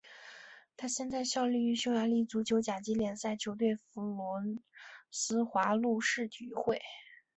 [0.77, 4.59] 他现在效力于匈牙利足球甲级联赛球队费伦
[5.11, 6.81] 斯华路士体育会。